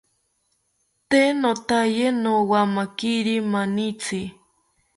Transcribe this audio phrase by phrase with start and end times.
[1.09, 4.21] Tee nothaye nowamakiri manitzi